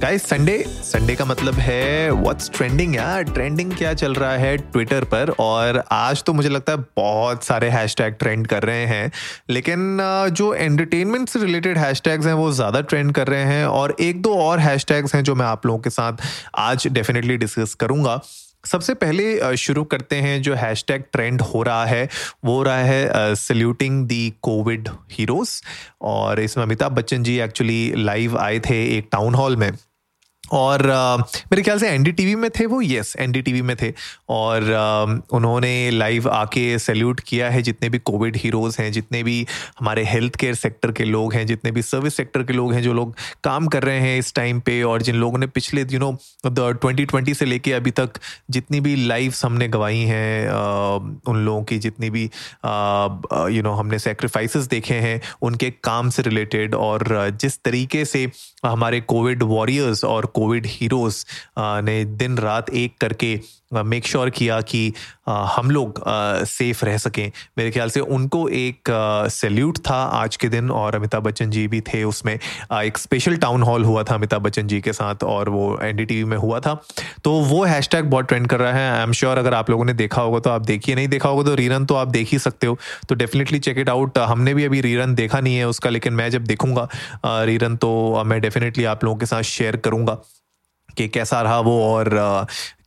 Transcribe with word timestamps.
Guys 0.00 0.24
Sunday 0.28 0.56
Sunday 0.68 1.14
का 1.16 1.24
मतलब 1.24 1.54
है 1.54 2.10
व्हाट्स 2.12 2.50
ट्रेंडिंग 2.54 2.94
यार? 2.96 3.22
ट्रेंडिंग 3.24 3.72
क्या 3.72 3.92
चल 3.94 4.14
रहा 4.14 4.36
है 4.36 4.56
ट्विटर 4.56 5.04
पर? 5.04 5.30
और 5.30 5.82
आज 5.92 6.22
तो 6.24 6.32
मुझे 6.32 6.48
लगता 6.48 6.72
है 6.72 6.78
बहुत 6.96 7.44
सारे 7.44 7.68
हैशटैग 7.70 8.14
ट्रेंड 8.14 8.46
कर 8.46 8.62
रहे 8.62 8.84
हैं। 8.86 9.10
लेकिन 9.50 9.98
जो 10.32 10.52
एंटरटेनमेंट 10.54 11.28
से 11.28 11.38
रिलेटेड 11.38 11.78
हैशटैग्स 11.78 12.26
हैं, 12.26 12.34
वो 12.34 12.50
ज़्यादा 12.52 12.80
ट्रेंड 12.82 13.12
कर 13.12 13.26
रहे 13.26 13.44
हैं। 13.44 13.66
और 13.66 13.96
एक 14.00 14.22
दो 14.22 14.34
और 14.38 14.58
हैशटैग्स 14.60 15.14
हैं 15.14 15.22
जो 15.24 15.34
मैं 15.34 15.46
आप 15.46 15.66
लोगों 15.66 15.78
के 15.78 15.90
साथ 15.90 16.26
आज 16.58 16.86
डेफिनेटली 16.88 17.36
डिस्कस 17.36 17.74
करूँगा। 17.74 18.20
सबसे 18.64 18.94
पहले 18.94 19.56
शुरू 19.56 19.84
करते 19.84 20.16
हैं 20.16 20.40
जो 20.42 20.54
हैशटैग 20.54 21.04
ट्रेंड 21.12 21.40
हो 21.42 21.62
रहा 21.62 21.84
है, 21.86 22.08
वो 22.44 22.62
रहा 22.62 22.78
है 22.78 23.34
सल्यूटिंग 23.34 24.04
दी 24.06 24.32
कोविड 24.42 24.88
हीरोज 25.12 25.60
और 26.02 26.40
इसमें 26.40 26.64
अमिताभ 26.64 26.92
बच्चन 26.92 27.22
जी 27.22 27.38
एक्चुअली 27.40 27.92
लाइव 27.96 28.38
आए 28.38 28.58
थे 28.60 28.84
एक 28.98 29.08
टाउन 29.12 29.34
हॉल 29.34 29.56
में। 29.56 29.70
और 30.52 30.80
uh, 30.80 31.42
मेरे 31.52 31.62
ख्याल 31.62 31.78
से 31.78 31.88
एनडीटीवी 31.88 32.34
में 32.34 32.50
थे 32.50 32.66
वो? 32.66 32.82
यस 32.82 33.16
एनडीटीवी 33.18 33.62
में 33.62 33.76
थे। 33.76 33.92
और 34.28 34.62
uh, 34.62 35.34
उन्होंने 35.34 35.90
लाइव 35.90 36.28
आके 36.28 36.78
सैल्यूट 36.78 37.20
किया 37.20 37.50
है 37.50 37.62
जितने 37.62 37.88
भी 37.88 37.98
कोविड 37.98 38.36
हीरोज़ 38.36 38.82
हैं 38.82 38.92
जितने 38.92 39.22
भी 39.22 39.46
हमारे 39.80 40.04
हेल्थ 40.04 40.36
केयर 40.36 40.54
सेक्टर 40.54 40.92
के 40.92 41.04
लोग 41.04 41.34
हैं 41.34 41.46
जितने 41.46 41.70
भी 41.70 41.82
सर्विस 41.82 42.16
सेक्टर 42.16 42.42
के 42.42 42.52
लोग 42.52 42.72
हैं 42.72 42.82
जो 42.82 42.92
लोग 42.92 43.16
काम 43.44 43.66
कर 43.66 43.82
रहे 43.82 44.00
हैं 44.00 44.18
इस 44.18 44.34
टाइम 44.34 44.60
पे 44.60 44.82
और 44.82 45.02
जिन 45.02 45.16
लोगों 45.16 45.38
ने 45.38 45.46
पिछले 45.46 45.86
यू 45.90 45.98
नो 45.98 46.18
ट्वेंटी 46.46 47.04
ट्वेंटी 47.04 47.34
से 47.34 47.44
लेके 47.44 47.72
अभी 47.72 47.90
तक 47.90 48.10
जितनी 48.50 48.80
भी 48.80 48.96
लाइव्स 48.96 49.44
हमने 49.44 49.68
गवाई 49.68 49.98
हैं 49.98 50.50
उन 51.26 51.36
लोगों 51.36 51.62
की 51.62 51.78
जितनी 51.78 52.10
भी 52.10 52.24
यू 53.56 53.62
नो 53.62 53.72
हमने 53.72 53.98
सेक्रीफाइसेस 53.98 54.64
देखे 54.64 54.94
हैं 54.94 55.20
उनके 55.42 55.70
काम 55.70 56.10
से 56.10 56.22
रिलेटेड 56.22 56.74
और 56.74 57.30
जिस 57.40 57.58
तरीके 57.64 58.04
से 58.04 58.30
हमारे 58.64 59.00
कोविड 59.00 59.42
वॉरियर्स 59.42 60.04
और 60.04 60.26
कोविड 60.34 60.66
हीरोज 60.66 61.24
ने 61.58 62.04
दिन 62.04 62.38
रात 62.38 62.70
एक 62.70 62.96
करके 63.00 63.40
मेक 63.74 64.06
श्योर 64.06 64.26
sure 64.26 64.38
किया 64.38 64.60
कि 64.60 64.92
हम 65.28 65.70
लोग 65.70 66.02
सेफ़ 66.46 66.84
रह 66.84 66.96
सकें। 66.98 67.30
मेरे 67.58 67.70
ख्याल 67.70 67.90
से 67.90 68.00
उनको 68.00 68.48
एक 68.48 68.90
सैल्यूट 69.30 69.78
था 69.78 69.96
आज 70.14 70.36
के 70.36 70.48
दिन 70.48 70.70
और 70.70 70.94
अमिताभ 70.94 71.22
बच्चन 71.22 71.50
जी 71.50 71.66
भी 71.68 71.80
थे 71.80 72.02
उसमें। 72.04 72.38
एक 72.74 72.98
स्पेशल 72.98 73.36
टाउन 73.36 73.62
हॉल 73.62 73.84
हुआ 73.84 74.02
था 74.02 74.14
अमिताभ 74.14 74.42
बच्चन 74.42 74.66
जी 74.66 74.80
के 74.80 74.92
साथ 74.92 75.24
और 75.24 75.48
वो 75.48 75.78
एनडीटीवी 75.82 76.24
में 76.24 76.36
हुआ 76.36 76.60
था। 76.60 76.80
तो 77.24 77.32
वो 77.42 77.62
हैश 77.64 77.88
टैग 77.88 78.04
बहुत 78.10 78.26
ट्रेंड 78.28 78.46
कर 78.46 78.60
रहा 78.60 78.72
है। 78.72 78.90
आई 78.92 79.02
एम 79.02 79.12
श्योर 79.12 79.38
अगर 79.38 79.54
आप 79.54 79.70
लोगों 79.70 79.84
ने 79.84 79.92
देखा 79.94 80.22
होगा 80.22 80.38
तो 80.38 80.50
आप 80.50 80.62
देखिए, 80.62 80.94
नहीं 80.94 81.08
देखा 81.08 81.28
होगा 81.28 81.42
तो 81.44 81.54
रीरन 81.54 81.84
तो 81.84 81.94
आप 81.94 82.08
देख 82.08 82.28
ही 82.32 82.38
सकते 82.38 82.66
हो। 82.66 82.78
तो 83.08 83.14
डेफिनेटली 83.14 83.58
चेक 83.58 83.78
इट 83.78 83.88
आउट 83.88 84.18
हमने 84.18 84.54
भी 84.54 84.64
अभी 84.64 84.80
रीरन 84.80 85.14
देखा 85.14 85.40
नहीं 85.40 85.56
है 85.56 85.68
उसका, 85.68 85.90
लेकिन 85.90 86.12
मैं 86.12 86.30
जब 86.30 86.44
देखूँगा 86.44 86.88
रीरन 87.26 87.76
तो 87.76 88.22
मैं 88.26 88.40
डेफिनेटली 88.40 88.84
आप 88.84 89.04
लोगों 89.04 89.16
के 89.16 89.26
साथ 89.26 89.42
शेयर 89.44 89.76
करूँगा। 89.76 90.18
कि 90.94 91.08
कैसा 91.08 91.42
रहा 91.42 91.60
वो 91.60 91.82
और 91.84 92.10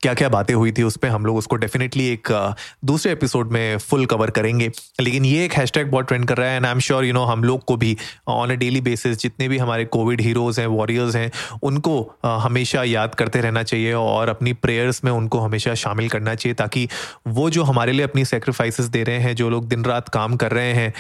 क्या 0.01 0.13
क्या 0.13 0.29
बातें 0.29 0.53
हुई 0.53 0.71
थी 0.71 0.83
उस 0.83 0.97
पर 0.97 1.07
हम 1.07 1.25
लोग 1.25 1.37
उसको 1.37 1.55
डेफिनेटली 1.55 2.07
एक 2.07 2.55
दूसरे 2.85 3.11
एपिसोड 3.11 3.51
में 3.51 3.77
फुल 3.77 4.05
कवर 4.05 4.29
करेंगे। 4.29 4.71
लेकिन 5.01 5.25
ये 5.25 5.45
एक 5.45 5.53
हैशटैग 5.53 5.91
बहुत 5.91 6.07
ट्रेंड 6.07 6.27
कर 6.27 6.37
रहा 6.37 6.49
है 6.49 6.55
and 6.57 6.65
I 6.65 6.71
am 6.71 6.79
sure 6.79 7.05
you 7.05 7.13
know 7.13 7.23
हम 7.23 7.43
लोग 7.43 7.65
को 7.65 7.77
भी 7.77 7.97
ऑन 8.27 8.49
अ 8.49 8.53
डेली 8.53 8.81
बेसिस 8.81 9.17
जितने 9.17 9.47
भी 9.47 9.57
हमारे 9.57 9.85
कोविड 9.85 10.21
हीरोज 10.21 10.59
हैं 10.59 10.67
वॉरियर्स 10.67 11.15
हैं, 11.15 11.31
उनको 11.63 12.15
हमेशा 12.25 12.83
याद 12.83 13.15
करते 13.15 13.41
रहना 13.41 13.63
चाहिए 13.63 13.93
और 13.93 14.29
अपनी 14.29 14.53
प्रेयर्स 14.53 15.03
में 15.03 15.11
उनको 15.11 15.39
हमेशा 15.39 15.73
शामिल 15.73 16.09
करना 16.09 16.35
चाहिए 16.35 16.53
ताकि 16.53 16.87
वो 17.27 17.49
जो 17.49 17.63
हमारे 17.63 17.91
लिए 17.91 18.03
अपनी 18.03 18.25
सेक्रीफाइसेस 18.25 18.85
दे 18.85 19.03
रहे 19.03 19.19
हैं, 19.19 19.35
जो 19.35 19.49
लोग 19.49 19.67
दिन 19.67 19.85
रात 19.85 20.09
काम 20.09 20.35
कर 20.35 20.51
रहे 20.51 20.73
हैं 20.73 20.93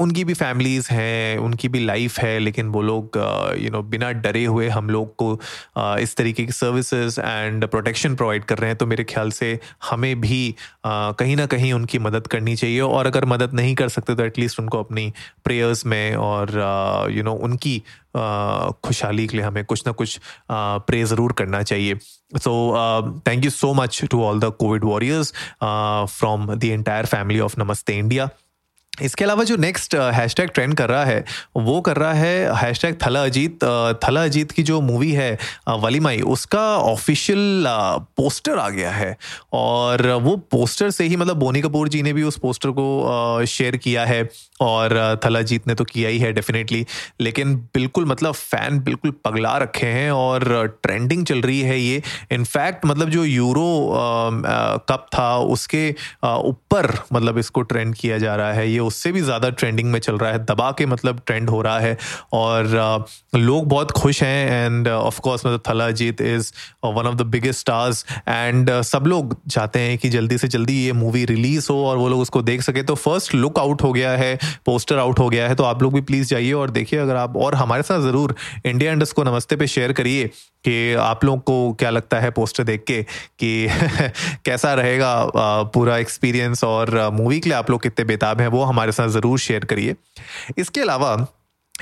उनकी 0.00 0.24
भी 0.24 0.34
फैमिलीज़ 0.34 0.88
हैं, 0.90 1.38
उनकी 1.38 1.68
भी 1.68 1.78
लाइफ 1.80 2.18
है, 2.18 2.38
लेकिन 2.38 2.68
वो 2.68 2.82
लोग 2.82 3.16
यू 3.58 3.70
नो 3.70 3.82
बिना 3.84 4.10
डरे 4.22 4.44
हुए 4.44 4.68
हम 4.68 4.90
लोग 4.90 5.14
को 5.16 5.32
इस 6.00 6.16
तरीके 6.16 6.44
की 6.46 6.52
सर्विसेज़ 6.52 7.20
एंड 7.20 7.66
प्रोटेक्शन 7.66 8.14
प्रोवाइड 8.16 8.44
कर 8.44 8.58
रहे 8.58 8.70
हैं। 8.70 8.78
तो 8.78 8.86
मेरे 8.86 9.04
ख्याल 9.04 9.30
से 9.30 9.58
हमें 9.90 10.20
भी 10.20 10.54
कहीं 10.86 11.36
ना 11.36 11.46
कहीं 11.46 11.72
उनकी 11.72 11.98
मदद 12.00 12.26
करनी 12.26 12.56
चाहिए 12.56 12.80
और 12.80 13.06
अगर 13.06 13.24
मदद 13.26 13.54
नहीं 13.54 13.74
कर 13.74 13.88
सकते 13.88 14.14
तो 14.14 14.24
एटलीस्ट 14.24 14.60
उनको 14.60 14.82
अपनी 14.82 15.12
प्रेयर्स 15.44 15.86
में 15.86 16.14
और 16.16 16.50
यू 17.12 17.22
नो 17.22 17.34
उनकी 17.48 17.78
खुशहाली 18.16 19.26
के 19.26 19.36
लिए 19.36 19.46
हमें 19.46 19.64
कुछ 19.64 19.86
ना 19.86 19.92
कुछ 19.92 20.18
प्रे 20.50 21.04
ज़रूर 21.04 21.32
करना 21.38 21.62
चाहिए। 21.62 21.98
So 22.36 22.52
thank 23.26 23.44
you 23.44 23.50
so 23.50 23.72
much 23.74 24.00
to 24.10 24.22
all 24.24 24.40
the 24.40 24.52
covid 24.60 24.84
warriors 24.84 25.32
from 25.62 26.54
the 26.54 26.64
entire 26.64 27.06
family 27.06 27.40
of 27.40 27.60
Namaste 27.60 27.98
India 27.98 28.28
इसके 29.02 29.24
अलावा 29.24 29.44
जो 29.44 29.56
नेक्स्ट 29.58 29.94
हैशटैग 30.14 30.50
ट्रेंड 30.50 30.74
कर 30.74 30.88
रहा 30.88 31.04
है, 31.04 31.24
वो 31.56 31.80
कर 31.80 31.96
रहा 31.96 32.12
है 32.12 32.56
हैशटैग 32.56 32.96
थला 33.02 33.22
अजीत 33.24 33.64
थला 34.04 34.24
अजीत 34.24 34.52
की 34.52 34.62
जो 34.62 34.80
मूवी 34.82 35.10
है 35.12 35.38
वलीमाई, 35.80 36.20
उसका 36.28 36.62
ऑफिशियल 36.78 37.64
पोस्टर 38.16 38.58
आ 38.58 38.68
गया 38.70 38.90
है। 38.90 39.16
और 39.52 40.06
वो 40.22 40.36
पोस्टर 40.50 40.90
से 40.90 41.04
ही 41.04 41.16
मतलब 41.16 41.36
बोनी 41.38 41.60
कपूर 41.60 41.88
जी 41.88 42.02
ने 42.02 42.12
भी 42.12 42.22
उस 42.22 42.38
पोस्टर 42.38 42.70
को 42.70 43.44
शेयर 43.48 43.76
किया 43.78 44.04
है 44.04 44.22
और 44.60 45.20
थला 45.24 45.40
जीत 45.42 45.66
ने 45.68 45.74
तो 45.74 45.84
किया 45.84 46.08
ही 46.08 46.18
है 46.18 46.32
डेफिनेटली 46.32 46.84
लेकिन 47.20 47.54
बिल्कुल 47.74 48.04
मतलब 48.06 48.34
फ़ैन 48.34 48.78
बिल्कुल 48.80 49.10
पगला 49.24 49.56
रखे 49.58 49.86
हैं 49.88 50.10
और 50.12 50.66
ट्रेंडिंग 50.82 51.24
चल 51.26 51.40
रही 51.40 51.60
है 51.60 51.78
ये। 51.80 52.02
इनफैक्ट 52.32 52.84
मतलब 52.86 53.10
जो 53.10 53.24
यूरो 53.24 53.68
कप 54.90 55.06
था, 55.14 55.36
उसके 55.38 55.88
ऊपर 56.24 56.92
मतलब 57.12 57.38
इसको 57.38 57.62
ट्रेंड 57.62 57.94
किया 57.94 58.18
जा 58.18 58.34
रहा 58.36 58.52
है, 58.52 58.70
ये 58.70 58.78
उससे 58.90 59.12
भी 59.12 59.20
ज़्यादा 59.22 59.50
ट्रेंडिंग 59.52 59.90
में 59.90 59.98
चल 60.00 60.18
रहा 60.18 60.30
है। 60.32 60.44
दबा 60.46 60.70
के 60.78 60.86
मतलब 60.86 61.20
ट्रेंड 61.26 61.50
हो 61.50 61.60
रहा 61.62 61.78
है 61.80 61.96
और 62.32 63.06
लोग 63.36 63.68
बहुत 63.68 63.90
खुश 63.92 64.22
हैं 64.22 64.66
एंड 64.66 64.88
ऑफ़ 64.88 65.20
कोर्स 65.20 65.46
मतलब 65.46 65.62
Thala 65.68 65.86
Ajith 65.88 66.20
is 66.22 66.52
one 66.84 67.06
of 67.06 67.14
the 67.16 67.26
biggest 67.30 67.60
stars 67.60 68.04
and 68.28 68.70
सब 68.84 69.06
लोग 69.06 69.36
चाहते 69.50 69.80
हैं 69.80 69.96
कि 69.98 70.08
जल्दी 70.10 70.38
से 70.38 70.48
जल्दी 70.48 70.76
ये 70.76 70.92
मूवी 70.94 71.24
रिलीज़ 71.26 71.66
हो 71.70 71.84
और 71.86 71.96
वो 71.96 72.08
लोग 72.08 72.20
उसको 72.20 72.42
देख 72.42 72.62
सके। 72.62 72.82
तो 72.82 72.94
फ़र्स्ट 72.96 73.34
लुक 73.34 73.58
आउट 73.58 73.82
हो 73.82 73.92
गया 73.92 74.10
है 74.12 74.38
पोस्टर 74.66 74.98
आउट 74.98 75.18
हो 75.18 75.28
गया 75.28 75.48
है। 75.48 75.54
तो 75.54 75.64
आप 75.64 75.82
लोग 75.82 75.94
भी 75.94 76.00
प्लीज़ 76.02 76.28
जाइए 76.28 76.52
और 76.52 76.70
देखिए, 76.70 76.98
अगर 77.00 77.16
आप 77.16 77.36
और 77.36 77.54
हमारे 77.54 77.82
साथ 77.82 78.00
ज़रूर 78.00 78.34
इंडिया 78.66 78.92
इंडस्ट 78.92 79.14
को 79.14 79.24
नमस्ते 79.24 79.56
पे 79.56 79.66
शेयर 79.66 79.92
करिए 79.92 80.30
कि 80.64 80.94
आप 80.94 81.24
लोग 81.24 81.42
को 81.44 81.72
क्या 81.80 81.90
लगता 81.90 82.18
है 82.20 82.30
पोस्टर 82.30 82.64
देख 82.64 82.82
के 82.86 83.02
कि 83.02 83.68
कैसा 84.44 84.72
रहेगा 84.74 85.12
पूरा 85.74 85.96
एक्सपीरियंस 85.98 86.64
और 86.64 86.90
मूवी 87.12 87.38
के 87.40 87.48
लिए 87.48 87.58
आप 87.58 87.70
लोग 87.70 87.82
कितने 87.82 88.04
बेताब 88.04 88.40
हैं, 88.40 88.48
वो 88.48 88.62
हमारे 88.64 88.79
साथ 88.92 89.08
ज़रूर 89.10 89.38
शेयर 89.38 89.64
करिए। 89.64 89.94
इसके 90.58 90.80
अलावा 90.80 91.26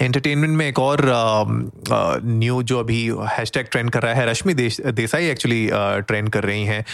एंटरटेनमेंट 0.01 0.57
में 0.57 0.67
एक 0.67 0.79
और 0.79 1.01
न्यू 2.25 2.63
जो 2.63 2.79
अभी 2.81 3.01
हैशटैग 3.31 3.67
ट्रेंड 3.67 3.91
कर 3.91 4.03
रहा 4.03 4.15
है, 4.15 4.27
रश्मि 4.27 4.55
देश, 4.55 4.81
देसाई 4.81 5.27
एक्चुअली 5.29 5.69
ट्रेंड 6.07 6.29
कर 6.31 6.45
रही 6.45 6.65
हैं। 6.65 6.85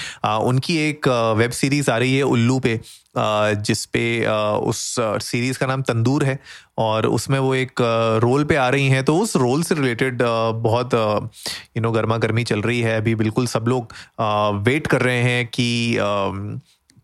उनकी 0.42 0.76
एक 0.88 1.08
वेब 1.38 1.50
सीरीज़ 1.52 1.90
आ 1.90 1.96
रही 1.98 2.16
है 2.16 2.22
उल्लू 2.24 2.58
पे 2.58 2.80
जिस 3.16 3.84
पे 3.86 4.04
उस 4.68 4.94
सीरीज़ 4.98 5.58
का 5.58 5.66
नाम 5.66 5.82
तंदूर 5.82 6.24
है 6.24 6.38
और 6.78 7.06
उसमें 7.06 7.38
वो 7.38 7.54
एक 7.54 7.80
रोल 8.22 8.44
पे 8.44 8.56
आ 8.56 8.68
रही 8.68 8.88
हैं। 8.88 9.04
तो 9.04 9.16
उस 9.18 9.36
रोल 9.36 9.62
से 9.62 9.74
रिलेटेड 9.74 10.22
बहुत 10.62 10.94
यू 10.94 11.80
नो 11.82 11.90
गर्मा 11.92 12.16
गर्मी 12.18 12.44
चल 12.44 12.62
रही 12.62 12.80
है। 12.80 12.96
अभी 12.96 13.14
बिल्कुल 13.14 13.46
सब 13.46 13.68
लोग 13.68 13.92
वेट 14.64 14.86
कर 14.86 15.02
रहे 15.02 15.22
हैं 15.22 15.46
कि 15.46 15.68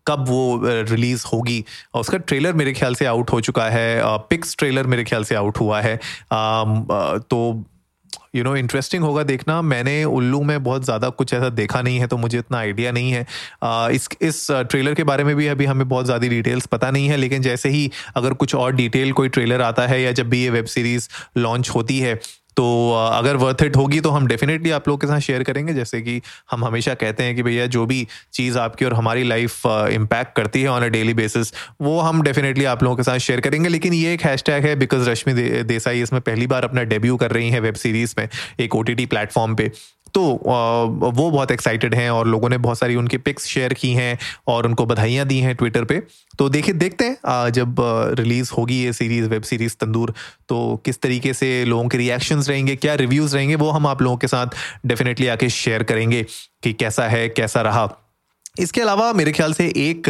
कब 0.07 0.25
वो 0.27 0.59
रिलीज़ 0.63 1.23
होगी। 1.33 1.63
उसका 1.95 2.17
ट्रेलर 2.19 2.53
मेरे 2.53 2.73
ख्याल 2.73 2.95
से 2.95 3.05
आउट 3.05 3.31
हो 3.31 3.41
चुका 3.41 3.69
है। 3.69 3.99
पिक्स 4.29 4.55
ट्रेलर 4.59 4.87
मेरे 4.87 5.03
ख्याल 5.03 5.23
से 5.23 5.35
आउट 5.35 5.59
हुआ 5.59 5.81
है। 5.81 5.99
तो 6.29 7.63
यू 8.35 8.43
नो 8.43 8.55
इंटरेस्टिंग 8.55 9.03
होगा 9.03 9.23
देखना। 9.23 9.61
मैंने 9.61 10.03
उल्लू 10.05 10.41
में 10.43 10.63
बहुत 10.63 10.83
ज़्यादा 10.85 11.09
कुछ 11.11 11.33
ऐसा 11.33 11.49
देखा 11.51 11.81
नहीं 11.81 11.99
है 11.99 12.07
तो 12.07 12.17
मुझे 12.17 12.37
इतना 12.39 12.57
आइडिया 12.57 12.91
नहीं 12.91 13.11
है। 13.11 13.25
आ, 13.63 13.89
इस 13.89 14.07
इस 14.21 14.45
ट्रेलर 14.51 14.93
के 14.93 15.03
बारे 15.03 15.23
में 15.23 15.35
भी 15.35 15.47
अभी 15.47 15.65
हमें 15.65 15.87
बहुत 15.89 16.05
ज़्यादा 16.05 16.27
डिटेल्स 16.27 16.65
पता 16.65 16.91
नहीं 16.91 17.07
है 17.09 17.17
लेकिन 17.17 17.41
जैसे 17.41 17.69
ही 17.69 17.89
अगर 18.15 18.33
कुछ 18.33 18.55
और 18.55 18.75
डिटेल 18.75 19.11
कोई 19.13 19.29
ट्रेलर 19.29 19.61
आता 19.61 19.87
है 19.87 20.01
या 20.01 20.11
जब 20.11 20.29
भी 20.29 20.41
ये 20.43 20.49
वेब 20.49 20.65
सीरीज़ 20.67 21.09
लॉन्च 21.37 21.69
होती 21.69 21.99
है 21.99 22.19
तो 22.57 22.65
अगर 23.13 23.35
वर्थ 23.35 23.61
इट 23.63 23.75
होगी 23.77 23.99
तो 24.01 24.09
हम 24.09 24.27
डेफिनेटली 24.27 24.71
आप 24.71 24.87
लोग 24.87 24.99
के 25.01 25.07
साथ 25.07 25.19
शेयर 25.19 25.43
करेंगे। 25.43 25.73
जैसे 25.73 26.01
कि 26.01 26.21
हम 26.51 26.65
हमेशा 26.65 26.93
कहते 26.93 27.23
हैं 27.23 27.35
कि 27.35 27.43
भैया 27.43 27.65
जो 27.67 27.85
भी 27.85 28.07
चीज़ 28.33 28.57
आपकी 28.59 28.85
और 28.85 28.93
हमारी 28.93 29.23
लाइफ 29.23 29.65
इम्पैक्ट 29.65 30.35
करती 30.35 30.61
है 30.61 30.67
ऑन 30.67 30.83
अ 30.83 30.87
डेली 30.87 31.13
बेसिस 31.13 31.53
वो 31.81 31.99
हम 31.99 32.21
डेफिनेटली 32.21 32.65
आप 32.65 32.83
लोगों 32.83 32.95
के 32.95 33.03
साथ 33.03 33.17
शेयर 33.19 33.39
करेंगे। 33.39 33.69
लेकिन 33.69 33.93
ये 33.93 34.13
एक 34.13 34.21
हैशटैग 34.21 34.65
है 34.65 34.75
बिकॉज़ 34.75 35.09
रश्मि 35.09 35.33
देसाई 35.63 36.01
इसमें 36.01 36.21
पहली 36.21 36.47
बार 36.47 36.63
अपना 36.63 36.83
डेब्यू 36.85 37.17
कर 37.17 37.31
रही 37.31 37.49
है 37.49 37.59
वेब 37.59 37.75
सीरीज़ 37.75 38.15
में, 38.17 38.27
एक 38.59 38.75
ओ 38.75 38.81
टी 38.81 38.95
टी 38.95 39.05
प्लेटफॉर्म 39.05 39.55
पे। 39.55 39.71
तो 40.13 40.21
वो 40.21 41.29
बहुत 41.29 41.51
एक्साइटेड 41.51 41.95
हैं 41.95 42.09
और 42.11 42.27
लोगों 42.27 42.49
ने 42.49 42.57
बहुत 42.59 42.79
सारी 42.79 42.95
उनके 42.95 43.17
पिक्स 43.19 43.45
शेयर 43.47 43.73
की 43.73 43.91
हैं 43.93 44.17
और 44.47 44.65
उनको 44.67 44.85
बधाइयाँ 44.85 45.25
दी 45.27 45.39
हैं 45.39 45.55
ट्विटर 45.55 45.83
पे। 45.83 46.01
तो 46.39 46.49
देखिए, 46.49 46.73
देखते 46.75 47.05
हैं 47.05 47.51
जब 47.51 47.75
रिलीज़ 48.19 48.51
होगी 48.57 48.81
ये 48.83 48.93
सीरीज़ 48.93 49.29
वेब 49.29 49.43
सीरीज़ 49.43 49.75
तंदूर 49.79 50.13
तो 50.49 50.81
किस 50.85 51.01
तरीके 51.01 51.33
से 51.33 51.63
लोगों 51.65 51.87
के 51.87 51.97
रिएक्शंस 51.97 52.49
रहेंगे, 52.49 52.75
क्या 52.75 52.95
रिव्यूज़ 52.95 53.35
रहेंगे, 53.35 53.55
वो 53.55 53.69
हम 53.69 53.87
आप 53.87 54.01
लोगों 54.01 54.17
के 54.17 54.27
साथ 54.27 54.55
डेफिनेटली 54.85 55.27
आके 55.27 55.49
शेयर 55.51 55.83
करेंगे 55.83 56.23
कि 56.63 56.73
कैसा 56.73 57.07
है, 57.07 57.27
कैसा 57.29 57.61
रहा। 57.61 57.89
इसके 58.59 58.81
अलावा 58.81 59.11
मेरे 59.13 59.31
ख्याल 59.31 59.53
से 59.53 59.67
एक 59.77 60.07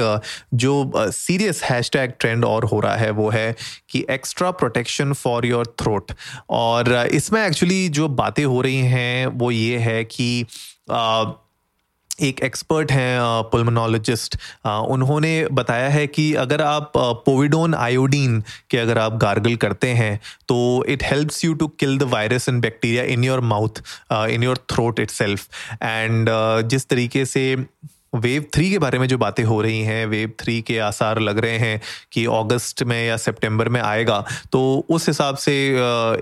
जो 0.53 0.91
सीरियस 0.97 1.63
हैशटैग 1.63 2.13
ट्रेंड 2.19 2.45
और 2.45 2.65
हो 2.65 2.79
रहा 2.79 2.95
है, 2.95 3.09
वो 3.11 3.29
है 3.29 3.55
कि 3.89 4.05
extra 4.09 4.51
protection 4.51 5.13
for 5.13 5.45
your 5.45 5.75
throat 5.81 6.11
और 6.49 6.93
इसमें 7.11 7.45
एक्चुअली 7.45 7.88
जो 7.89 8.07
बातें 8.07 8.43
हो 8.45 8.61
रही 8.61 8.81
हैं, 8.95 9.25
वो 9.27 9.51
ये 9.51 9.77
है 9.77 10.03
कि 10.05 10.45
एक 12.21 12.39
एक्सपर्ट 12.43 12.91
हैं 12.91 13.19
पुलमोनोलॉजिस्ट 13.51 14.35
उन्होंने 14.65 15.47
बताया 15.51 15.87
है 15.89 16.05
कि 16.07 16.33
अगर 16.33 16.61
आप 16.61 16.91
पोविडोन 16.97 17.75
आयोडीन 17.75 18.39
के 18.69 18.77
अगर 18.77 18.97
आप 18.97 19.13
गार्गल 19.13 19.55
करते 19.55 19.87
हैं 19.87 20.19
तो 20.47 20.57
it 20.89 21.03
helps 21.03 21.44
you 21.45 21.53
to 21.53 21.67
kill 21.67 21.97
the 21.97 22.03
virus 22.11 22.49
and 22.49 22.61
bacteria 22.61 23.03
in 23.03 23.23
your 23.23 23.39
mouth 23.53 23.81
in 24.13 24.44
your 24.44 24.57
throat 24.71 24.99
itself 25.11 25.47
and 25.83 26.29
जिस 26.65 26.87
तरीके 26.87 27.25
से 27.25 27.44
वेव 28.15 28.45
थ्री 28.53 28.69
के 28.69 28.77
बारे 28.77 28.99
में 28.99 29.07
जो 29.07 29.17
बातें 29.17 29.43
हो 29.43 29.61
रही 29.61 29.81
हैं 29.81 30.05
वेव 30.05 30.31
थ्री 30.39 30.61
के 30.61 30.79
आसार 30.79 31.19
लग 31.19 31.37
रहे 31.37 31.57
हैं 31.57 31.81
कि 32.11 32.25
अगस्त 32.25 32.83
में 32.83 33.07
या 33.07 33.17
सितंबर 33.17 33.69
में 33.69 33.81
आएगा 33.81 34.25
तो 34.51 34.85
उस 34.89 35.07
हिसाब 35.07 35.35
से 35.35 35.67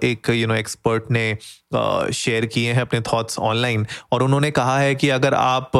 एक 0.03 0.29
यू 0.29 0.47
नो 0.47 0.53
एक्सपर्ट 0.53 1.03
ने 1.11 1.37
शेयर 2.13 2.45
किए 2.45 2.73
हैं 2.73 2.81
अपने 2.81 3.01
थॉट्स 3.01 3.39
ऑनलाइन 3.39 3.87
और 4.11 4.23
उन्होंने 4.23 4.51
कहा 4.51 4.79
है 4.79 4.95
कि 4.95 5.09
अगर 5.09 5.33
आप 5.33 5.71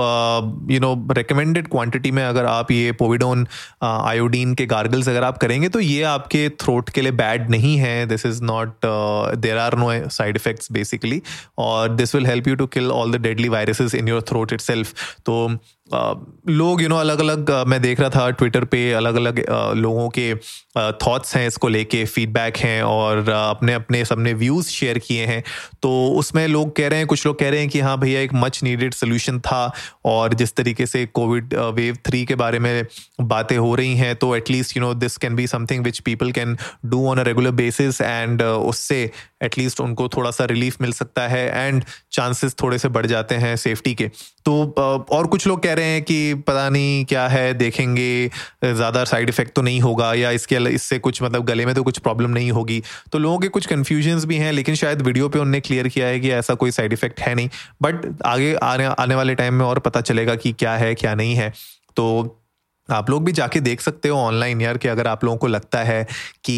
यू 0.72 0.80
नो 0.80 1.08
रिकमेंडेड 1.12 1.68
क्वांटिटी 1.68 2.12
में 2.12 2.24
अगर 2.24 2.46
आप 2.46 2.72
ये 2.72 2.92
पोविडोन 2.92 3.48
आयोडीन 3.84 4.54
के 4.54 4.66
गार्गल्स 4.66 5.10
अगर 5.10 5.24
आप 5.24 5.38
करेंगे 5.38 5.70
तो 5.70 5.80
ये 5.80 6.04
आपके 6.04 6.50
थ्रोट 6.50 6.90
के 6.90 7.02
लिए 7.02 7.12
बैड 7.12 7.50
नहीं 7.50 7.78
है। 7.78 8.06
This 8.06 8.26
is 8.26 8.44
not 8.44 8.74
there 9.38 9.58
are 9.58 9.76
no 9.76 10.10
side 10.10 10.36
effects 10.36 10.72
basically 10.72 11.22
और 11.58 11.90
this 11.90 12.16
will 12.16 12.26
help 12.26 12.48
you 12.48 12.56
to 12.56 12.66
kill 12.68 12.92
all 12.92 13.12
the 13.12 13.16
deadly 13.16 13.50
viruses 13.50 13.96
in 13.96 14.08
your 14.08 14.22
throat 14.22 14.54
it 14.54 14.88
तो 15.26 15.58
लोग 16.50 16.82
यू 16.82 16.88
नो 16.90 16.96
अलग 16.98 17.20
अलग 17.20 17.50
मैं 17.68 17.82
देख 17.82 18.00
रहा 18.00 18.10
था 18.10 18.30
ट्विटर 18.32 18.64
पे 18.66 18.92
अलग 18.94 19.16
अलग 19.16 19.40
लोगों 19.78 20.10
के 20.10 20.34
थॉट्स 21.02 21.36
हैं 21.36 21.48
इसको 21.48 21.68
लेके 21.68 22.04
फीडबैक 22.06 22.58
हैं 22.58 22.82
और 22.84 23.30
अपने 23.30 23.74
अपने, 23.74 24.04
सबने 24.06 24.34
व्यूज़ 24.34 24.68
शेयर 24.68 25.00
किए 25.00 25.26
हैं। 25.26 25.44
तो 25.84 25.92
उसमें 26.20 26.48
लोग 26.48 26.76
कह 26.76 26.88
रहे 26.88 27.00
हैं, 27.00 27.08
कुछ 27.08 27.26
लोग 27.26 27.40
कह 27.40 27.50
रहे 27.50 27.60
हैं 27.60 27.70
कि 27.70 27.80
हाँ 27.80 27.98
भैया, 28.00 28.22
एक 28.22 28.34
मच 28.34 28.60
नीडेड 28.64 28.94
सोल्यूशन 28.94 29.40
था 29.40 29.72
और 30.06 30.34
जिस 30.34 30.56
तरीके 30.56 30.86
से 30.86 31.06
कोविड 31.06 31.54
वेव 31.76 31.98
थ्री 32.06 32.26
के 32.26 32.36
बारे 32.36 32.60
में 32.60 32.86
बातें 33.22 33.58
हो 33.58 33.74
रही 33.76 33.96
हैं 33.96 34.16
तो 34.16 34.36
at least 34.36 34.78
you 34.78 34.84
know 34.84 34.94
this 34.94 35.18
can 35.18 35.36
be 35.36 35.48
something 35.48 35.84
which 35.84 36.00
people 36.00 36.32
can 36.32 36.58
do 36.86 37.08
on 37.08 37.18
a 37.18 37.24
regular 37.24 37.52
basis 37.52 38.02
and 38.02 38.42
उससे 38.42 39.10
एटलीस्ट 39.42 39.80
उनको 39.82 40.08
थोड़ा 40.10 40.32
सा 40.32 40.46
रिलीफ 40.46 40.82
मिल 40.82 40.92
सकता 40.94 41.28
है 41.28 41.48
एंड 41.58 41.84
चांसेस 42.12 42.56
थोड़े 42.62 42.78
से 42.78 42.90
बढ़ 42.90 43.06
जाते 43.06 43.36
हैं 43.36 43.56
सेफ्टी 43.58 43.94
के। 43.94 44.10
तो 44.46 44.56
और 45.12 45.28
कुछ 45.28 45.46
लोग 45.48 45.62
कह 45.64 45.74
रहे 45.74 45.86
हैं 45.86 46.02
कि 46.02 46.34
पता 46.48 46.68
नहीं 46.70 47.04
क्या 47.06 47.28
है, 47.28 47.54
देखेंगे, 47.54 48.30
ज़्यादा 48.66 49.04
साइड 49.04 49.30
इफ़ेक्ट 49.30 49.54
तो 49.56 49.62
नहीं 49.62 49.82
होगा 49.82 50.14
या 50.14 50.32
इसके 50.32 50.56
इससे 50.70 51.00
कुछ 51.00 51.22
मतलब 51.24 51.46
गले 51.46 51.66
में 51.66 51.74
तो 51.76 51.84
कुछ 51.84 52.00
प्रॉब्लम 52.00 52.32
नहीं 52.32 52.52
होगी। 52.52 52.82
तो 53.12 53.20
लोगों 53.20 53.40
के 53.40 53.48
कुछ 53.50 53.66
कन्फ्यूजन्स 53.66 54.26
भी 54.26 54.38
हैं, 54.38 54.52
लेकिन 54.52 54.76
शायद 54.76 55.02
वीडियो 55.02 55.30
पे 55.30 55.40
उनने 55.40 55.60
क्लियर 55.60 55.88
किया 55.88 56.08
है 56.08 56.20
कि 56.20 56.32
ऐसा 56.32 56.54
कोई 56.56 56.72
साइड 56.72 56.94
इफ़ेक्ट 56.94 57.20
है 57.20 57.36
नहीं। 57.36 57.50
बट 57.82 58.06
आगे 58.26 58.54
आने 58.64 58.86
आने 58.86 59.16
वाले 59.16 59.36
टाइम 59.36 59.54
में 59.54 59.66
और 59.66 59.80
पता 59.80 60.02
चलेगा 60.02 60.36
कि 60.36 60.52
क्या 60.54 60.76
है, 60.76 60.94
क्या 60.96 61.16
नहीं 61.16 61.36
है। 61.36 61.54
तो 61.98 62.36
आप 62.92 63.10
लोग 63.10 63.24
भी 63.26 63.32
जाके 63.32 63.60
देख 63.62 63.82
सकते 63.82 64.10
हो 64.10 64.18
ऑनलाइन 64.18 64.62
यार 64.62 64.78
कि 64.78 64.88
अगर 64.88 65.08
आप 65.08 65.24
लोगों 65.24 65.38
को 65.38 65.48
लगता 65.48 65.84
है 65.84 66.04
कि 66.46 66.54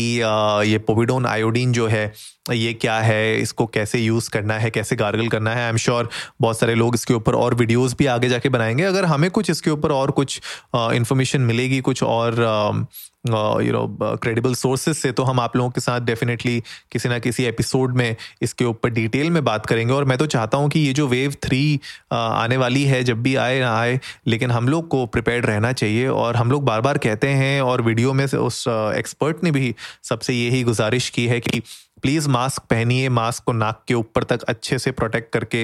ये 0.71 0.77
पोविडोन 0.79 1.25
आयोडीन 1.25 1.71
जो 1.71 1.87
है, 1.87 2.11
ये 2.51 2.73
क्या 2.73 2.99
है, 2.99 3.39
इसको 3.39 3.65
कैसे 3.67 3.99
यूज़ 3.99 4.29
करना 4.29 4.57
है, 4.59 4.69
कैसे 4.69 4.95
गार्गल 4.95 5.27
करना 5.27 5.53
है 5.55 5.63
आई 5.63 5.69
एम 5.69 5.77
श्योर 5.77 6.09
बहुत 6.41 6.59
सारे 6.59 6.75
लोग 6.75 6.95
इसके 6.95 7.13
ऊपर 7.13 7.35
और 7.35 7.55
वीडियोस 7.55 7.95
भी 7.99 8.05
आगे 8.07 8.29
जाके 8.29 8.49
बनाएँगे। 8.49 8.83
अगर 8.83 9.05
हमें 9.05 9.29
कुछ 9.31 9.49
इसके 9.49 9.71
ऊपर 9.71 9.91
और 9.91 10.11
कुछ 10.11 10.39
इन्फॉर्मेशन 10.75 11.41
मिलेगी, 11.41 11.79
कुछ 11.81 12.03
और 12.03 12.87
यू 13.25 13.71
नो 13.73 14.15
क्रेडिबल 14.17 14.53
सोर्सेज 14.55 14.95
से 14.97 15.11
तो 15.11 15.23
हम 15.23 15.39
आप 15.39 15.55
लोगों 15.55 15.69
के 15.69 15.81
साथ 15.81 16.01
डेफिनेटली 16.01 16.59
किसी 16.91 17.09
ना 17.09 17.19
किसी 17.19 17.43
एपिसोड 17.45 17.95
में 17.95 18.15
इसके 18.41 18.65
ऊपर 18.65 18.89
डिटेल 18.89 19.29
में 19.31 19.43
बात 19.43 19.65
करेंगे। 19.65 19.93
और 19.93 20.05
मैं 20.05 20.17
तो 20.17 20.25
चाहता 20.27 20.57
हूँ 20.57 20.69
कि 20.69 20.79
ये 20.79 20.93
जो 20.93 21.07
वेव 21.07 21.35
थ्री 21.43 21.79
आने 22.13 22.57
वाली 22.57 22.83
है, 22.83 23.03
जब 23.03 23.21
भी 23.23 23.35
आए, 23.35 23.59
ना 23.59 23.75
आए, 23.79 23.99
लेकिन 24.27 24.51
हम 24.51 24.67
लोग 24.69 24.87
को 24.87 25.05
प्रिपेयर 25.07 25.43
रहना 25.43 25.71
चाहिए। 25.73 26.07
और 26.07 26.35
हम 26.35 26.51
लोग 26.51 26.65
बार 26.65 26.81
बार 26.81 26.97
कहते 26.97 27.27
हैं, 27.27 27.61
और 27.61 27.81
वीडियो 27.81 28.13
में 28.13 28.25
उस 28.25 28.63
एक्सपर्ट 28.67 29.43
ने 29.43 29.51
भी 29.51 29.73
सबसे 30.03 30.33
यही 30.33 30.63
गुजारिश 30.63 31.09
की 31.09 31.27
है 31.27 31.39
कि 31.39 31.61
प्लीज़ 32.01 32.27
मास्क 32.29 32.63
पहनिए, 32.69 33.09
मास्क 33.09 33.43
को 33.43 33.53
नाक 33.53 33.81
के 33.87 33.93
ऊपर 33.93 34.23
तक 34.23 34.43
अच्छे 34.49 34.79
से 34.79 34.91
प्रोटेक्ट 34.91 35.31
करके 35.33 35.63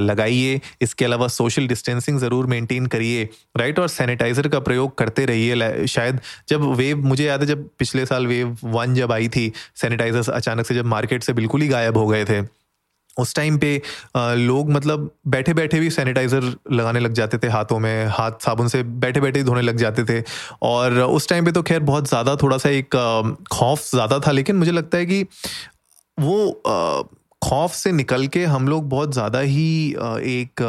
लगाइए। 0.00 0.60
इसके 0.82 1.04
अलावा 1.04 1.28
सोशल 1.30 1.66
डिस्टेंसिंग 1.68 2.18
ज़रूर 2.20 2.46
मेंटेन 2.46 2.86
करिए 2.86 3.28
राइट 3.56 3.78
और 3.78 3.88
सैनिटाइज़र 3.90 4.48
का 4.48 4.60
प्रयोग 4.60 4.96
करते 4.98 5.24
रहिए। 5.26 5.86
शायद 5.86 6.20
जब 6.48 6.64
वेव 6.74 7.04
मुझे 7.04 7.24
याद 7.24 7.40
है 7.40 7.46
जब 7.46 7.68
पिछले 7.78 8.06
साल 8.06 8.26
वेव 8.26 8.56
वन 8.64 8.94
जब 8.94 9.12
आई 9.12 9.28
थी 9.28 9.52
सैनिटाइज़र 9.76 10.32
अचानक 10.32 10.66
से 10.66 10.74
जब 10.74 10.86
मार्केट 10.86 11.22
से 11.22 11.32
बिल्कुल 11.32 11.62
ही 11.62 11.68
गायब 11.68 11.96
हो 11.96 12.06
गए 12.06 12.24
थे। 12.24 12.42
उस 13.18 13.34
टाइम 13.34 13.58
पे 13.58 13.80
लोग 14.16 14.70
मतलब 14.70 15.10
बैठे 15.28 15.54
बैठे 15.54 15.80
भी 15.80 15.90
सैनिटाइज़र 15.90 16.44
लगाने 16.72 17.00
लग 17.00 17.12
जाते 17.12 17.38
थे 17.38 17.48
हाथों 17.48 17.78
में, 17.78 18.06
हाथ 18.08 18.32
साबुन 18.44 18.68
से 18.68 18.82
बैठे 18.82 19.20
बैठे 19.20 19.38
ही 19.38 19.44
धोने 19.44 19.62
लग 19.62 19.76
जाते 19.76 20.04
थे। 20.04 20.22
और 20.62 21.00
उस 21.00 21.28
टाइम 21.28 21.44
पे 21.44 21.52
तो 21.52 21.62
खैर 21.62 21.80
बहुत 21.82 22.08
ज़्यादा 22.08 22.36
थोड़ा 22.36 22.58
सा 22.58 22.68
एक 22.70 22.96
खौफ 23.52 23.90
ज़्यादा 23.90 24.18
था, 24.18 24.30
लेकिन 24.30 24.56
मुझे 24.56 24.72
लगता 24.72 24.98
है 24.98 25.06
कि 25.06 25.22
वो 26.18 26.62
खौफ 27.42 27.72
से 27.74 27.92
निकल 27.92 28.26
के 28.26 28.44
हम 28.46 28.68
लोग 28.68 28.88
बहुत 28.88 29.12
ज़्यादा 29.12 29.38
ही 29.40 29.90
एक 29.90 30.62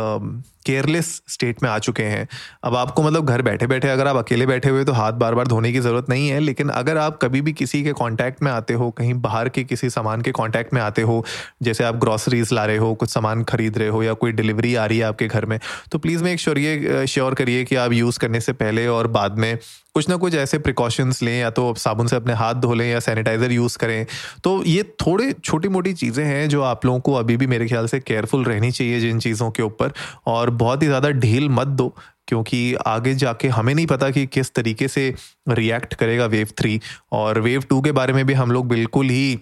केयरलेस 0.66 1.10
स्टेट 1.30 1.64
में 1.64 1.70
आ 1.70 1.78
चुके 1.80 2.04
हैं। 2.04 2.28
अब 2.64 2.76
आपको 2.76 3.04
मतलब 3.04 3.26
घर 3.26 3.42
बैठे 3.42 3.68
बैठे 3.68 3.90
अगर 3.90 4.08
आप 4.08 4.16
अकेले 4.18 4.46
बैठे 4.46 4.70
हुए 4.70 4.84
तो 4.86 4.94
हाथ 4.94 5.14
बार 5.16 5.36
बार 5.36 5.48
धोने 5.48 5.72
की 5.72 5.80
ज़रूरत 5.80 6.10
नहीं 6.10 6.28
है, 6.30 6.40
लेकिन 6.40 6.70
अगर 6.72 6.98
आप 6.98 7.20
कभी 7.22 7.42
भी 7.42 7.54
किसी 7.54 7.84
के 7.84 7.94
कांटेक्ट 7.94 8.44
में 8.44 8.52
आते 8.52 8.74
हो, 8.74 8.90
कहीं 8.92 9.14
बाहर 9.22 9.50
के 9.50 9.64
किसी 9.64 9.90
सामान 9.90 10.22
के 10.22 10.32
कांटेक्ट 10.32 10.74
में 10.74 10.82
आते 10.82 11.02
हो, 11.02 11.24
जैसे 11.64 11.84
आप 11.84 11.96
ग्रॉसरीज 11.96 12.54
ला 12.54 12.66
रहे 12.66 12.78
हो, 12.78 12.94
कुछ 12.96 13.10
सामान 13.10 13.44
खरीद 13.46 13.78
रहे 13.78 13.90
हो 13.90 14.04
या 14.04 14.14
कोई 14.16 14.32
डिलीवरी 14.34 14.76
आ 14.76 14.86
रही 14.86 14.98
है 14.98 15.06
आपके 15.06 15.28
घर 15.28 15.46
में 15.46 15.60
तो 15.92 16.00
प्लीज़ 16.00 16.24
मेक 16.24 16.40
श्योर 16.40 16.60
ये 16.60 17.08
श्योर 17.08 17.34
करिए 17.34 17.64
कि 17.64 17.76
आप 17.78 17.94
यूज़ 17.94 18.20
करने 18.20 18.40
से 18.42 18.54
पहले 18.56 18.88
और 18.90 19.08
बाद 19.10 19.38
में 19.38 19.58
कुछ 19.96 20.08
ना 20.10 20.16
कुछ 20.16 20.34
ऐसे 20.36 20.58
प्रिकॉशंस 20.60 21.22
लें, 21.24 21.40
या 21.40 21.50
तो 21.50 21.74
साबुन 21.76 22.08
से 22.08 22.16
अपने 22.16 22.34
हाथ 22.34 22.54
धो 22.56 22.74
लें 22.74 22.86
या 22.86 23.00
सैनिटाइज़र 23.00 23.52
यूज़ 23.52 23.78
करें। 23.78 24.06
तो 24.44 24.64
ये 24.64 24.84
थोड़े 25.02 25.32
छोटी 25.36 25.68
मोटी 25.68 25.94
चीज़ें 25.94 26.24
हैं, 26.26 26.48
जो 26.50 26.62
आप 26.64 26.86
लोगों 26.86 27.00
को 27.00 27.14
अभी 27.14 27.38
भी 27.38 27.48
मेरे 27.48 27.68
ख्याल 27.68 27.88
से 27.88 28.00
केयरफुल 28.00 28.44
रहनी 28.44 28.72
चाहिए 28.72 29.00
जिन 29.00 29.20
चीज़ों 29.20 29.50
के 29.52 29.64
ऊपर, 29.64 29.94
और 30.28 30.50
बहुत 30.56 30.82
ही 30.84 30.88
ज़्यादा 30.88 31.10
ढील 31.10 31.50
मत 31.50 31.68
दो, 31.68 31.88
क्योंकि 32.28 32.74
आगे 32.88 33.14
जाके 33.16 33.48
हमें 33.48 33.74
नहीं 33.76 33.86
पता 33.88 34.10
कि 34.10 34.26
किस 34.28 34.54
तरीके 34.56 34.88
से 34.88 35.14
रिएक्ट 35.50 35.94
करेगा 35.94 36.26
वेव 36.26 36.48
थ्री 36.58 36.80
और 37.12 37.40
वेव 37.40 37.64
टू 37.70 37.82
के 37.82 37.92
बारे 37.92 38.14
में 38.14 38.26
भी 38.26 38.34
हम 38.34 38.52
लोग 38.52 38.68
बिल्कुल 38.68 39.10
ही 39.10 39.40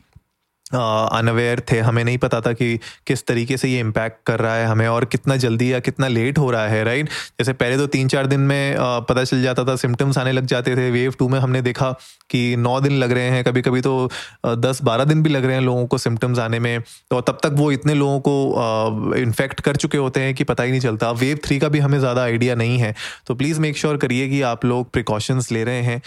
अनअवेयर 0.75 1.61
थे। 1.71 1.79
हमें 1.81 2.03
नहीं 2.03 2.17
पता 2.17 2.39
था 2.41 2.53
कि 2.53 2.77
किस 3.07 3.25
तरीके 3.27 3.57
से 3.57 3.69
ये 3.69 3.79
इम्पैक्ट 3.79 4.17
कर 4.27 4.39
रहा 4.39 4.55
है 4.55 4.65
हमें 4.65 4.87
और 4.87 5.05
कितना 5.07 5.35
जल्दी 5.37 5.71
या 5.71 5.79
कितना 5.81 6.07
लेट 6.09 6.37
हो 6.37 6.49
रहा 6.51 6.67
है 6.67 6.83
राइट 6.83 7.09
जैसे 7.39 7.53
पहले 7.53 7.77
तो 7.77 7.87
तीन 7.89 8.07
चार 8.07 8.27
दिन 8.27 8.39
में 8.41 8.75
पता 8.79 9.23
चल 9.23 9.41
जाता 9.41 9.63
था 9.65 9.75
सिम्टम्स 9.77 10.17
आने 10.17 10.31
लग 10.31 10.45
जाते 10.45 10.75
थे। 10.77 10.89
वेव 10.91 11.13
टू 11.19 11.27
में 11.29 11.39
हमने 11.39 11.61
देखा 11.61 11.91
कि 12.29 12.55
नौ 12.57 12.79
दिन 12.81 12.93
लग 12.93 13.11
रहे 13.11 13.29
हैं। 13.29 13.43
कभी 13.43 13.61
कभी 13.61 13.81
तो 13.81 14.09
दस 14.47 14.81
बारह 14.83 15.03
दिन 15.03 15.23
भी 15.23 15.29
लग 15.29 15.45
रहे 15.45 15.55
हैं 15.55 15.63
लोगों 15.63 15.85
को 15.87 15.97
सिम्टम्स 15.97 16.39
आने 16.39 16.59
में। 16.59 16.79
तो 16.81 17.21
तब 17.21 17.39
तक 17.43 17.51
वो 17.53 17.71
इतने 17.71 17.93
लोगों 17.93 18.19
को 18.19 19.15
इन्फेक्ट 19.17 19.61
कर 19.61 19.75
चुके 19.75 19.97
होते 19.97 20.19
हैं 20.19 20.33
कि 20.35 20.43
पता 20.43 20.63
ही 20.63 20.71
नहीं 20.71 20.81
चलता। 20.81 21.11
वेव 21.13 21.39
थ्री 21.45 21.59
का 21.59 21.69
भी 21.69 21.79
हमें 21.79 21.99
ज़्यादा 21.99 22.23
आइडिया 22.23 22.55
नहीं 22.55 22.77
है। 22.79 22.93
तो 23.27 23.35
प्लीज़ 23.35 23.59
मेक 23.59 23.77
श्योर 23.77 23.97
करिए 23.97 24.27
कि 24.29 24.41
आप 24.43 24.65
लोग 24.65 24.91
प्रिकॉशंस 24.91 25.51
ले 25.51 25.63
रहे 25.63 25.81
हैं। 25.81 26.01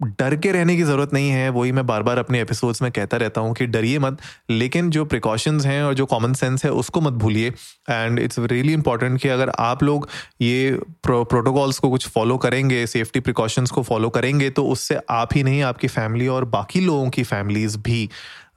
डर 0.00 0.36
के 0.36 0.50
रहने 0.52 0.76
की 0.76 0.82
ज़रूरत 0.82 1.12
नहीं 1.12 1.30
है 1.30 1.48
वही 1.48 1.72
मैं 1.72 1.86
बार 1.86 2.02
बार 2.02 2.18
अपने 2.18 2.40
एपिसोड्स 2.40 2.82
में 2.82 2.90
कहता 2.92 3.16
रहता 3.16 3.40
हूँ 3.40 3.54
कि 3.54 3.66
डरिए 3.66 3.98
मत 3.98 4.18
लेकिन 4.50 4.90
जो 4.90 5.04
प्रिकॉशंस 5.04 5.66
हैं 5.66 5.82
और 5.82 5.94
जो 5.94 6.06
कॉमन 6.06 6.32
सेंस 6.32 6.64
है 6.64 6.70
उसको 6.72 7.00
मत 7.00 7.12
भूलिए। 7.12 7.48
एंड 7.90 8.18
इट्स 8.18 8.38
रियली 8.38 8.72
इंपॉर्टेंट 8.72 9.20
कि 9.20 9.28
अगर 9.28 9.50
आप 9.58 9.82
लोग 9.82 10.08
ये 10.40 10.78
प्रो, 11.02 11.24
प्रोटोकॉल्स 11.24 11.78
को 11.78 11.90
कुछ 11.90 12.08
फॉलो 12.08 12.36
करेंगे 12.36 12.86
सेफ्टी 12.86 13.20
प्रिकॉशंस 13.20 13.70
को 13.70 13.82
फॉलो 13.82 14.08
करेंगे 14.08 14.50
तो 14.50 14.66
उससे 14.66 14.98
आप 15.10 15.34
ही 15.34 15.42
नहीं 15.42 15.62
आपकी 15.62 15.88
फैमिली 15.88 16.26
और 16.26 16.44
बाकी 16.44 16.80
लोगों 16.80 17.10
की 17.10 17.22
फैमिलीज़ 17.22 17.78
भी 17.78 18.08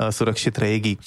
सुरक्षित 0.02 0.60
रहेगी। 0.60 0.98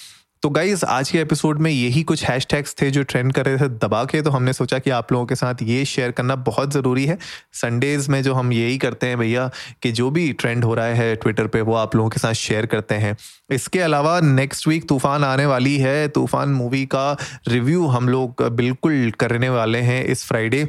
तो 0.45 0.49
गाइज़ 0.51 0.85
आज 0.85 1.11
के 1.11 1.19
एपिसोड 1.19 1.59
में 1.59 1.71
यही 1.71 2.03
कुछ 2.03 2.25
हैश 2.25 2.47
थे 2.83 2.91
जो 2.91 3.03
ट्रेंड 3.03 3.33
कर 3.33 3.45
रहे 3.47 3.59
थे 3.59 3.69
दबा 3.69 4.05
के 4.05 4.21
तो 4.23 4.31
हमने 4.31 4.53
सोचा 4.53 4.79
कि 4.79 4.91
आप 4.91 5.13
लोगों 5.13 5.27
के 5.27 5.35
साथ 5.35 5.63
ये 5.63 5.85
शेयर 5.85 6.11
करना 6.11 6.37
बहुत 6.37 6.73
ज़रूरी 6.73 7.07
है। 7.07 7.19
संडेज 7.53 8.09
में 8.09 8.23
जो 8.23 8.35
हम 8.35 8.53
यही 8.53 8.77
करते 8.79 9.07
हैं 9.07 9.19
भैया 9.19 9.51
कि 9.83 9.93
जो 9.93 10.11
भी 10.11 10.33
ट्रेंड 10.33 10.65
हो 10.65 10.75
रहा 10.75 10.87
है 10.87 11.17
ट्विटर 11.17 11.47
पे, 11.47 11.61
वो 11.61 11.75
आप 11.75 11.97
लोगों 11.97 12.11
के 12.11 12.21
साथ 12.21 12.33
शेयर 12.33 12.67
करते 12.67 12.95
हैं। 12.95 13.17
इसके 13.51 13.81
अलावा 13.81 14.21
नेक्स्ट 14.21 14.69
वीक 14.69 14.89
तूफ़ान 14.89 15.25
आने 15.25 15.47
वाली 15.47 15.77
है। 15.77 16.09
तूफ़ान 16.09 16.49
मूवी 16.49 16.85
का 16.87 17.17
रिव्यू 17.49 17.87
हम 17.87 18.09
लोग 18.09 18.49
बिल्कुल 18.49 19.13
करने 19.21 19.49
वाले 19.49 19.79
हैं 19.79 20.05
इस 20.05 20.25
फ्राइडे 20.27 20.69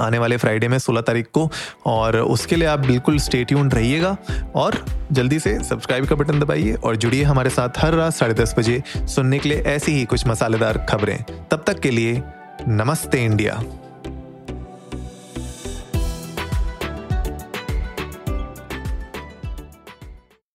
आने 0.00 0.18
वाले 0.18 0.36
फ्राइडे 0.36 0.68
में 0.68 0.78
16 0.78 1.00
तारीख 1.00 1.26
को। 1.32 1.50
और 1.86 2.16
उसके 2.16 2.56
लिए 2.56 2.68
आप 2.68 2.78
बिल्कुल 2.78 3.18
स्टे 3.18 3.44
ट्यून 3.44 3.70
रहिएगा 3.70 4.16
और 4.54 4.84
जल्दी 5.12 5.38
से 5.38 5.58
सब्सक्राइब 5.64 6.06
का 6.06 6.14
बटन 6.14 6.40
दबाइए 6.40 6.72
और 6.74 6.96
जुड़िए 6.96 7.22
हमारे 7.22 7.50
साथ 7.50 7.68
हर 7.78 7.94
रात 7.94 8.12
साढ़े 8.12 8.34
दस 8.34 8.54
बजे 8.58 8.82
सुनने 8.96 9.38
के 9.38 9.48
लिए 9.48 9.62
ऐसी 9.66 9.92
ही 9.92 10.04
कुछ 10.04 10.26
मसालेदार 10.26 10.86
खबरें। 10.90 11.22
तब 11.50 11.64
तक 11.66 11.80
के 11.80 11.90
लिए 11.90 12.22
नमस्ते 12.68 13.24
इंडिया। 13.24 13.62